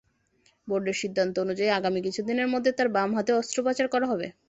[0.67, 4.27] বোর্ডের সিদ্ধান্ত অনুযায়ী, আগামী কিছুদিনের মধ্যে তাঁর বাম হাতেও অস্ত্রোপচার করা হবে।